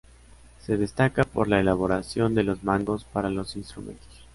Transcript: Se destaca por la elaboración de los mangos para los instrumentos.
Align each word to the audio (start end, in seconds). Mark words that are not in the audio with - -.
Se 0.65 0.77
destaca 0.77 1.25
por 1.25 1.47
la 1.47 1.59
elaboración 1.59 2.33
de 2.33 2.41
los 2.41 2.63
mangos 2.63 3.03
para 3.03 3.29
los 3.29 3.55
instrumentos. 3.55 4.09